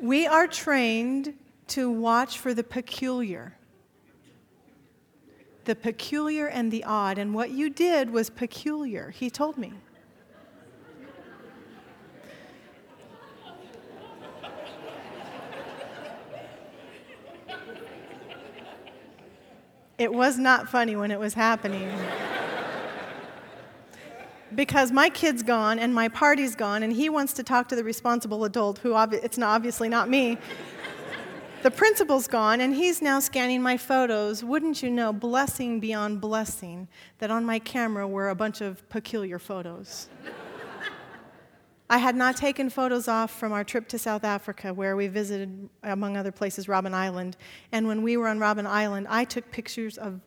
[0.00, 1.34] we are trained
[1.72, 3.56] to watch for the peculiar.
[5.64, 7.16] The peculiar and the odd.
[7.16, 9.72] And what you did was peculiar, he told me.
[19.96, 21.88] It was not funny when it was happening.
[24.54, 27.84] because my kid's gone and my party's gone, and he wants to talk to the
[27.84, 30.36] responsible adult, who obvi- it's not, obviously not me.
[31.62, 34.42] The principal's gone, and he's now scanning my photos.
[34.42, 36.88] Wouldn't you know, blessing beyond blessing,
[37.18, 40.08] that on my camera were a bunch of peculiar photos.
[41.88, 45.68] I had not taken photos off from our trip to South Africa, where we visited,
[45.82, 47.36] among other places, Robben Island.
[47.70, 50.20] And when we were on Robben Island, I took pictures of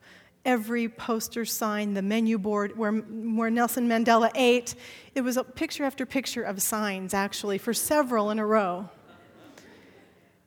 [0.46, 4.76] every poster sign, the menu board where, where Nelson Mandela ate.
[5.16, 8.90] It was a picture after picture of signs, actually, for several in a row.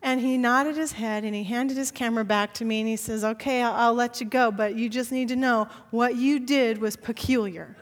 [0.08, 2.96] And he nodded his head and he handed his camera back to me and he
[2.96, 6.40] says, Okay, I'll, I'll let you go, but you just need to know what you
[6.40, 7.76] did was peculiar.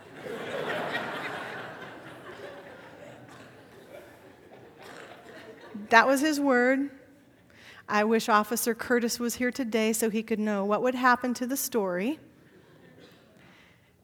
[5.90, 6.90] That was his word.
[7.88, 11.46] I wish Officer Curtis was here today so he could know what would happen to
[11.46, 12.18] the story.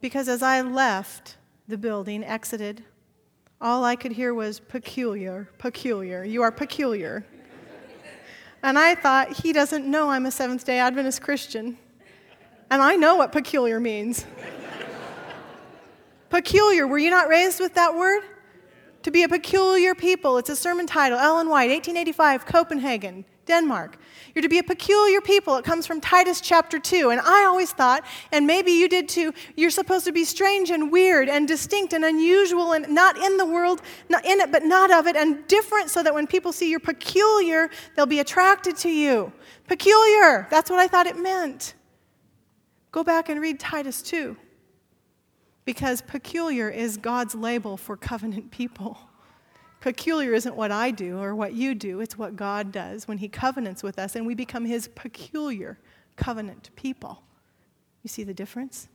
[0.01, 2.85] Because as I left the building, exited,
[3.61, 6.23] all I could hear was peculiar, peculiar.
[6.23, 7.27] You are peculiar.
[8.63, 11.79] And I thought, he doesn't know I'm a Seventh day Adventist Christian.
[12.71, 14.25] And I know what peculiar means.
[16.31, 18.23] peculiar, were you not raised with that word?
[19.03, 20.39] To be a peculiar people.
[20.39, 23.99] It's a sermon title, Ellen White, 1885, Copenhagen, Denmark.
[24.35, 25.57] You're to be a peculiar people.
[25.57, 27.11] It comes from Titus chapter 2.
[27.11, 30.91] And I always thought, and maybe you did too, you're supposed to be strange and
[30.91, 34.91] weird and distinct and unusual and not in the world, not in it, but not
[34.93, 38.89] of it, and different so that when people see you're peculiar, they'll be attracted to
[38.89, 39.33] you.
[39.67, 40.47] Peculiar.
[40.51, 41.75] That's what I thought it meant.
[42.91, 44.37] Go back and read Titus 2
[45.65, 48.99] because peculiar is God's label for covenant people.
[49.83, 53.29] Peculiar isn't what I do or what you do, it's what God does when He
[53.29, 55.77] covenants with us and we become His peculiar
[56.15, 57.25] covenant people.
[58.05, 58.89] You see the difference?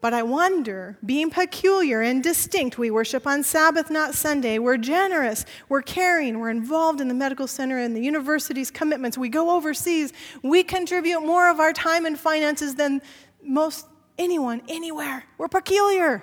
[0.00, 4.58] But I wonder, being peculiar and distinct, we worship on Sabbath, not Sunday.
[4.58, 9.18] We're generous, we're caring, we're involved in the medical center and the university's commitments.
[9.18, 13.02] We go overseas, we contribute more of our time and finances than
[13.42, 15.24] most anyone, anywhere.
[15.36, 16.22] We're peculiar.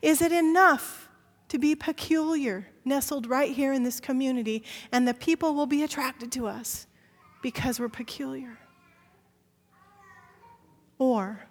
[0.00, 1.08] Is it enough
[1.48, 6.32] to be peculiar, nestled right here in this community, and the people will be attracted
[6.32, 6.86] to us
[7.42, 8.58] because we're peculiar?
[10.98, 11.46] Or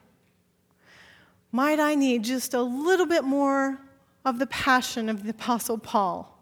[1.51, 3.79] might I need just a little bit more
[4.25, 6.37] of the passion of the Apostle Paul,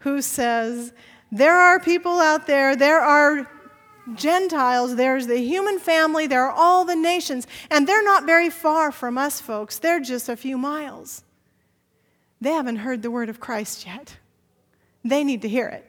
[0.00, 0.92] who says,
[1.30, 3.48] There are people out there, there are
[4.14, 8.90] Gentiles, there's the human family, there are all the nations, and they're not very far
[8.90, 9.78] from us, folks.
[9.78, 11.22] They're just a few miles.
[12.40, 14.16] They haven't heard the word of Christ yet.
[15.04, 15.84] They need to hear it.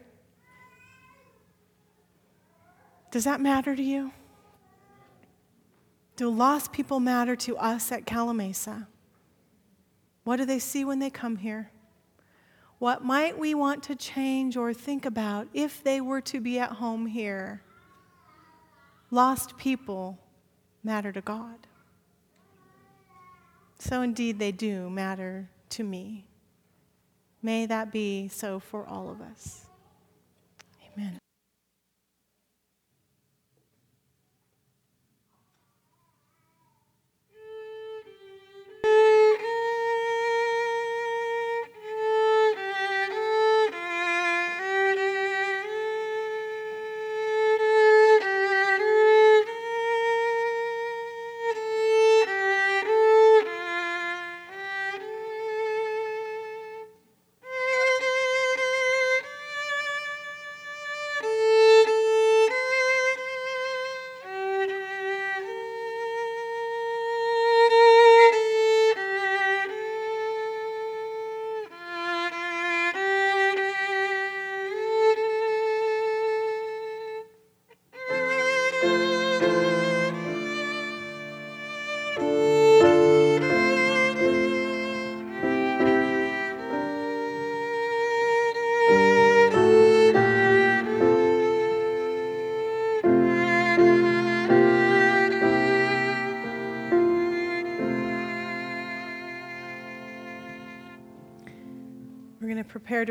[3.12, 4.12] Does that matter to you?
[6.16, 8.88] Do lost people matter to us at Calimesa?
[10.24, 11.72] What do they see when they come here?
[12.78, 16.74] What might we want to change or think about if they were to be at
[16.74, 17.62] home here?
[19.12, 20.20] Lost people
[20.84, 21.68] matter to God.
[23.80, 26.29] So indeed, they do matter to me.
[27.42, 29.66] May that be so for all of us.
[30.94, 31.20] Amen.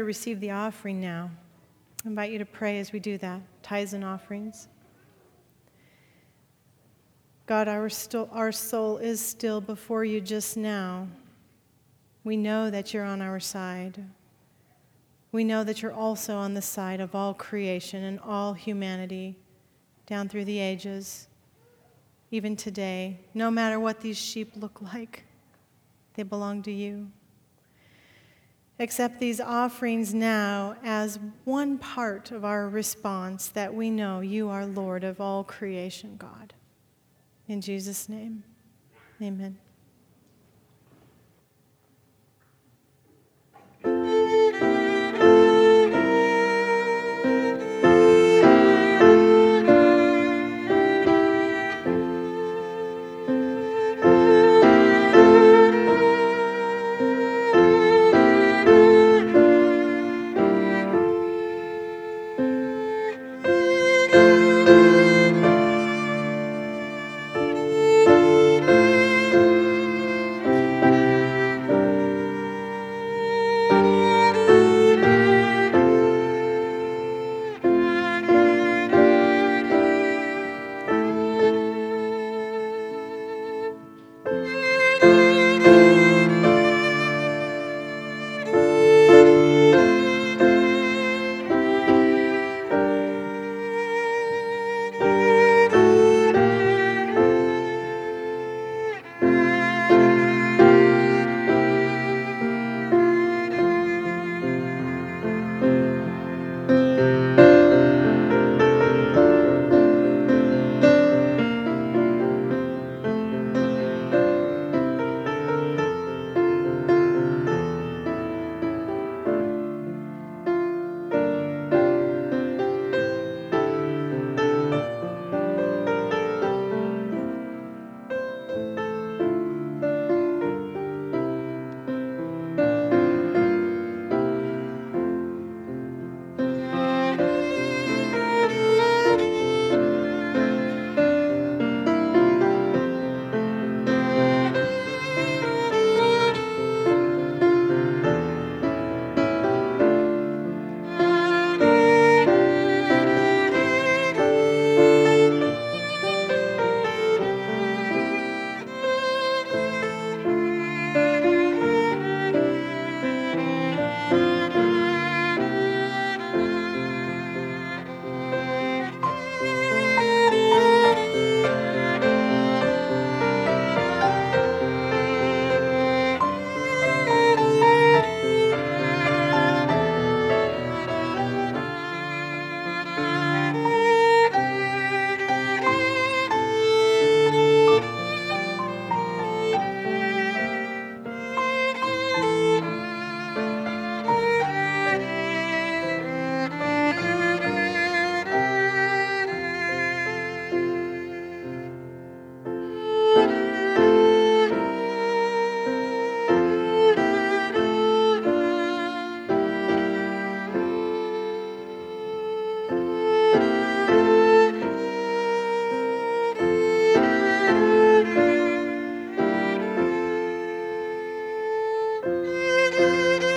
[0.09, 1.31] Receive the offering now,
[2.03, 4.67] I invite you to pray as we do that tithes and offerings.
[7.45, 11.09] God, our, still, our soul is still before you just now.
[12.25, 14.03] We know that you're on our side.
[15.31, 19.37] We know that you're also on the side of all creation and all humanity
[20.07, 21.29] down through the ages,
[22.31, 23.21] even today.
[23.35, 25.25] No matter what these sheep look like,
[26.15, 27.11] they belong to you.
[28.81, 34.67] Accept these offerings now as one part of our response that we know you are
[34.67, 36.55] Lord of all creation, God.
[37.49, 38.45] In Jesus' name,
[39.21, 39.59] amen.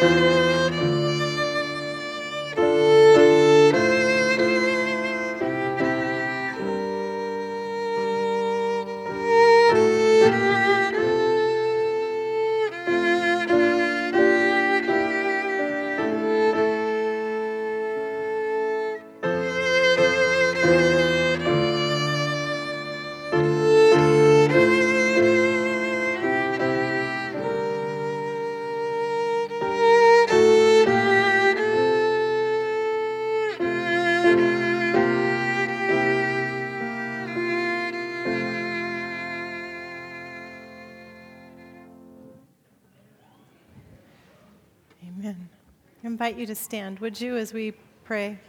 [0.01, 0.50] Invite
[46.41, 47.71] you to stand, would you, as we
[48.03, 48.39] pray?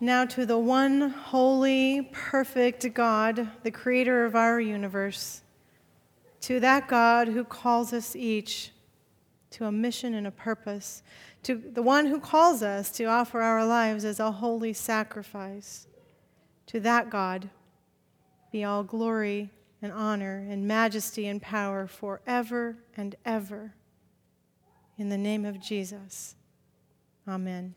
[0.00, 5.42] Now, to the one holy, perfect God, the creator of our universe,
[6.40, 8.72] to that God who calls us each
[9.50, 11.04] to a mission and a purpose,
[11.44, 15.86] to the one who calls us to offer our lives as a holy sacrifice,
[16.66, 17.50] to that God
[18.50, 19.50] be all glory
[19.82, 23.74] and honor and majesty and power forever and ever.
[24.96, 26.36] In the name of Jesus,
[27.26, 27.74] amen.